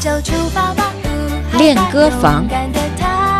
[0.00, 0.92] 就出发吧，
[1.58, 2.48] 练歌房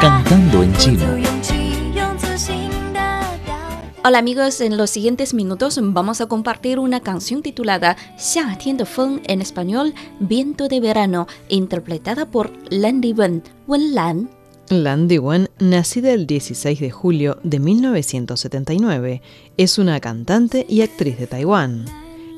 [0.00, 1.06] Cantando en chino.
[1.06, 1.54] 有勇气，
[1.94, 3.00] 用自信的
[3.44, 3.92] 表演。
[4.04, 9.94] Hola amigos, en los siguientes minutos vamos a compartir una canción titulada 夏天的风 en español
[10.18, 14.28] Viento de verano, interpretada por Landy Wen, Wen Lan.
[14.68, 19.22] Landy Wen, nacida el 16 de julio de 1979,
[19.56, 21.84] es una cantante y actriz de Taiwán.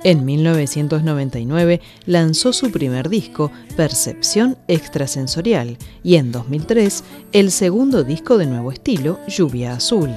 [0.03, 8.45] En 1999 lanzó su primer disco, Percepción Extrasensorial, y en 2003 el segundo disco de
[8.45, 10.09] nuevo estilo, Lluvia Azul.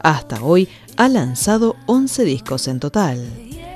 [0.00, 3.22] Hasta hoy ha lanzado 11 discos en total.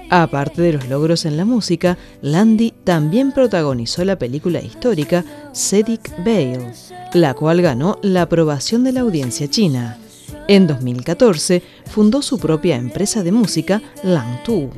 [0.08, 6.72] Aparte de los logros en la música, Landy también protagonizó la película histórica Sedic Vale,
[7.12, 9.98] la cual ganó la aprobación de la audiencia china.
[10.48, 14.70] En 2014 fundó su propia empresa de música, Langtu.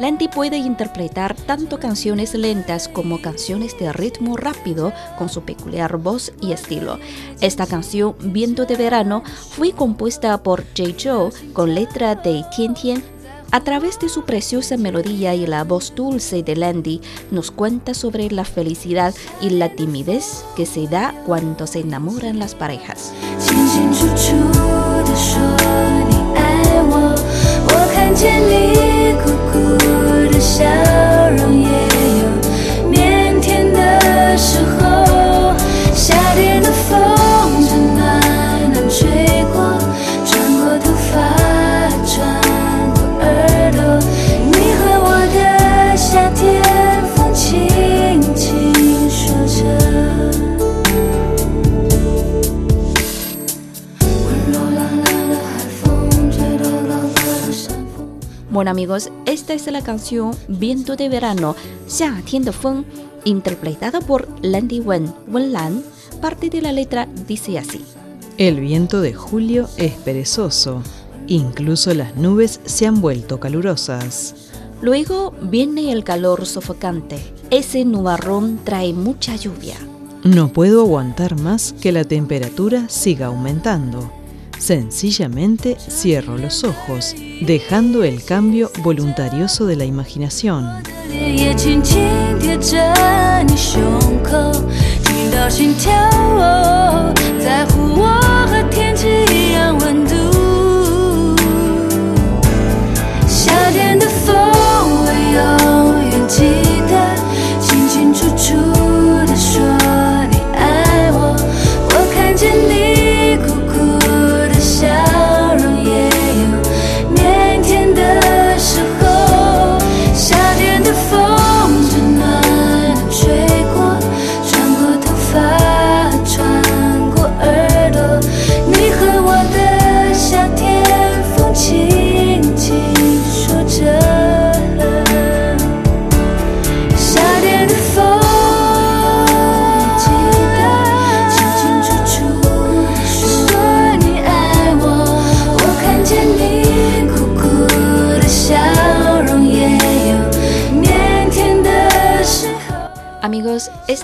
[0.00, 6.32] Landy puede interpretar tanto canciones lentas como canciones de ritmo rápido con su peculiar voz
[6.40, 6.98] y estilo.
[7.42, 13.02] Esta canción, Viento de Verano, fue compuesta por Jay Zhou con letra de Tian Tian.
[13.50, 18.30] A través de su preciosa melodía y la voz dulce de Landy, nos cuenta sobre
[18.30, 23.12] la felicidad y la timidez que se da cuando se enamoran las parejas.
[29.72, 30.89] 我的笑。
[58.51, 61.55] Bueno amigos, esta es la canción Viento de Verano,
[61.87, 62.85] 夏天的风,
[63.23, 65.83] interpretada por Landy Wen, Wen Lan.
[66.21, 67.83] Parte de la letra dice así.
[68.37, 70.81] El viento de julio es perezoso.
[71.27, 74.35] Incluso las nubes se han vuelto calurosas.
[74.81, 77.17] Luego viene el calor sofocante.
[77.49, 79.75] Ese nubarrón trae mucha lluvia.
[80.23, 84.11] No puedo aguantar más que la temperatura siga aumentando.
[84.60, 90.82] Sencillamente cierro los ojos, dejando el cambio voluntarioso de la imaginación.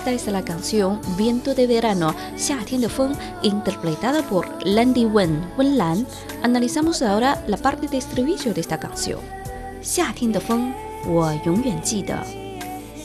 [0.06, 6.06] esta es la canción Viento de Verano, 夏天的风, interpretada por Landy Wen, Wen Lan.
[6.42, 9.18] Analizamos ahora la parte de estribillo de esta canción.
[9.80, 10.72] 夏天的风，
[11.06, 12.16] 我永远记得。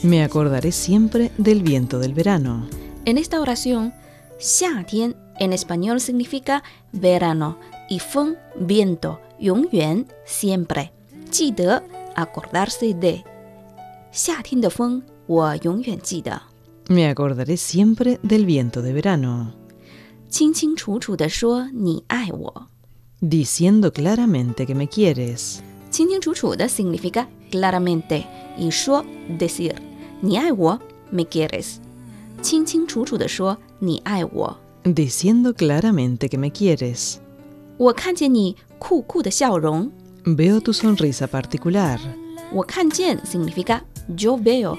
[0.04, 2.68] Me acordaré siempre del viento del verano.
[3.06, 3.94] En esta oración,
[4.38, 7.58] 夏天 en español significa verano
[7.90, 10.92] y feng viento, 永远 siempre.
[11.32, 11.82] 记得
[12.16, 13.24] acordarse de.
[14.12, 16.40] 夏天的风，我永远记得。
[16.92, 19.54] Me acordaré siempre del viento de verano,
[20.30, 22.68] 清清楚楚地说你爱我。
[23.22, 25.60] diciendo claramente que me quieres.
[25.90, 28.26] 清清楚楚的 significa claramente
[28.58, 29.06] y 说
[29.40, 29.74] decir
[30.22, 30.80] 你爱我
[31.12, 31.78] me quieres。
[32.42, 34.58] 清清楚楚地说你爱我。
[34.84, 37.18] Diciendo claramente que me quieres.
[37.78, 39.92] 我看见你酷酷的笑容。
[40.24, 42.00] Veo tu sonrisa particular.
[42.54, 43.82] 我看见 significa
[44.18, 44.78] yo veo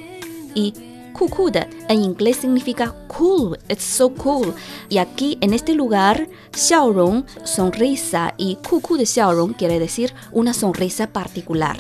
[0.55, 0.73] y
[1.13, 4.55] cool cool de en inglés significa cool, it's so cool.
[4.89, 10.53] Y aquí en este lugar, 笑容 sonrisa y cool cool de 笑容 quiere decir una
[10.53, 11.77] sonrisa particular.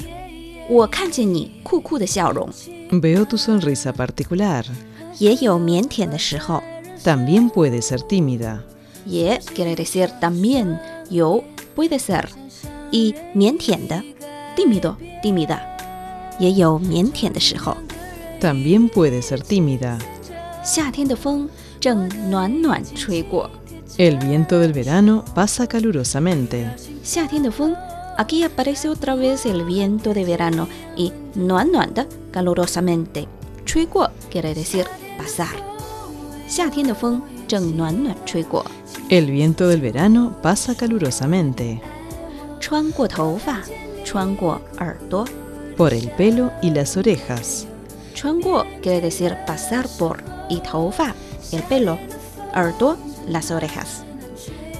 [0.69, 2.51] 我看见你酷酷的笑容，
[2.91, 4.65] Veo tu sonrisa particular.
[5.19, 6.63] 也有腼腆的时候，
[7.05, 8.59] También puede ser tímida.
[9.07, 10.79] 也 quiere decir también
[11.09, 11.43] 有
[11.75, 12.29] puede ser
[12.91, 14.03] y 腼腆的
[14.57, 15.61] tímido tímida
[16.39, 17.77] 也有腼腆的时候。
[18.44, 19.98] también puede ser tímida.
[23.98, 26.70] El viento del verano pasa calurosamente.
[28.18, 30.68] Aquí aparece otra vez el viento de verano
[30.98, 33.30] y nuan nuan de calurosamente.
[33.64, 34.88] Chui guo quiere decir
[35.18, 35.56] pasar.
[39.08, 41.82] El viento del verano pasa calurosamente.
[45.78, 47.68] Por el pelo y las orejas.
[48.15, 50.19] 穿过 quiere decir pasar por
[50.49, 51.15] y 头发
[51.53, 51.99] el pelo，
[52.55, 52.97] 耳朵
[53.31, 54.03] las orejas。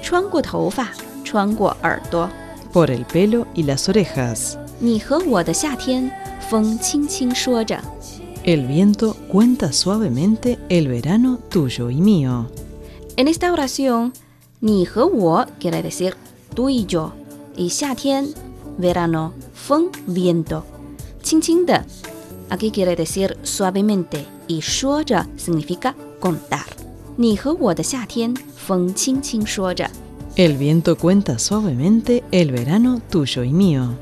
[0.03, 0.89] 穿过头发，
[1.25, 2.29] 穿过耳朵。
[2.73, 4.57] Por el pelo y las orejas.
[4.81, 6.11] 你和我的夏天，
[6.49, 7.81] 风轻轻说着。
[8.45, 12.47] El viento cuenta suavemente el verano tuyo y mío.
[13.17, 14.13] En esta oración，
[14.61, 16.15] 你和我 quiere decir
[16.55, 18.29] tú y yo，y 夏天
[18.81, 20.63] verano 风 viento，
[21.23, 21.85] 轻轻的
[22.49, 26.67] ，aquí quiere decir suavemente y 说着 significa contar。
[27.17, 29.91] 你和我的夏天，风轻轻说着。
[30.37, 33.95] El viento cuenta suavemente el verano tuyo y mío.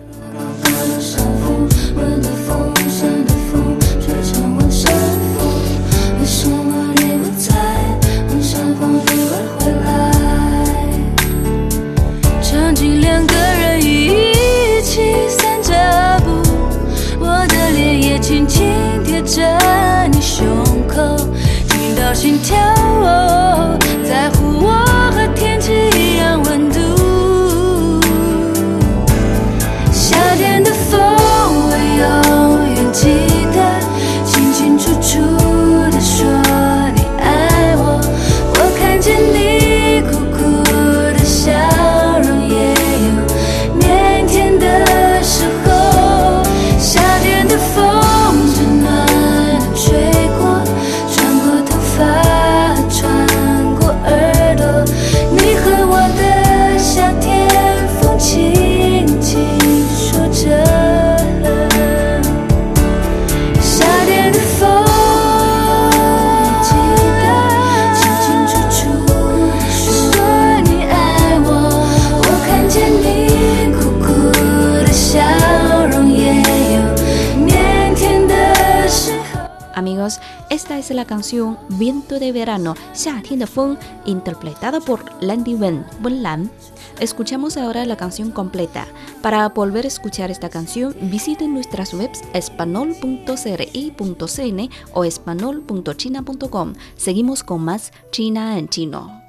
[80.52, 86.22] Esta es la canción Viento de Verano, Xiatin de Feng, interpretada por Landy Wen, Wen
[86.22, 86.52] Lan.
[87.00, 88.86] Escuchamos ahora la canción completa.
[89.22, 96.74] Para volver a escuchar esta canción, visiten nuestras webs espanol.cri.cn o espanol.china.com.
[96.98, 99.22] Seguimos con más China en chino.